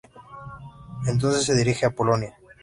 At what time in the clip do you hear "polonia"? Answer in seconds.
1.93-2.33